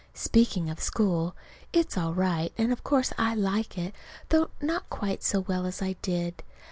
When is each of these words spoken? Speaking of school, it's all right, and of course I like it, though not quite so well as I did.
Speaking 0.15 0.67
of 0.71 0.79
school, 0.79 1.35
it's 1.71 1.95
all 1.95 2.15
right, 2.15 2.51
and 2.57 2.71
of 2.73 2.83
course 2.83 3.13
I 3.19 3.35
like 3.35 3.77
it, 3.77 3.93
though 4.29 4.49
not 4.59 4.89
quite 4.89 5.21
so 5.21 5.41
well 5.41 5.67
as 5.67 5.79
I 5.79 5.93
did. 6.01 6.41